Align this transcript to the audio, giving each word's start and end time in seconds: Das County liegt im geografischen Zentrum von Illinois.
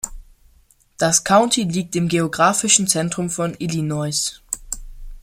Das 0.97 1.23
County 1.23 1.61
liegt 1.61 1.95
im 1.95 2.07
geografischen 2.07 2.87
Zentrum 2.87 3.29
von 3.29 3.55
Illinois. 3.59 4.41